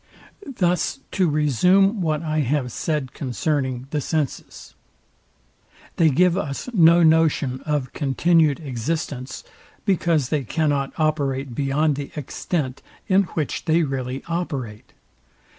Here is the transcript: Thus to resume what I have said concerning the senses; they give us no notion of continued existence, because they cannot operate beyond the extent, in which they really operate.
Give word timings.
Thus 0.55 1.01
to 1.11 1.29
resume 1.29 2.01
what 2.01 2.23
I 2.23 2.39
have 2.39 2.71
said 2.71 3.13
concerning 3.13 3.85
the 3.91 4.01
senses; 4.01 4.73
they 5.97 6.09
give 6.09 6.35
us 6.35 6.67
no 6.73 7.03
notion 7.03 7.61
of 7.67 7.93
continued 7.93 8.59
existence, 8.61 9.43
because 9.85 10.29
they 10.29 10.43
cannot 10.43 10.91
operate 10.97 11.53
beyond 11.53 11.97
the 11.97 12.09
extent, 12.15 12.81
in 13.07 13.25
which 13.35 13.65
they 13.65 13.83
really 13.83 14.23
operate. 14.27 14.93